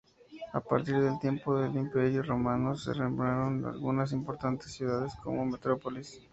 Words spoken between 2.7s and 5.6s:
se renombraron algunas importantes ciudades como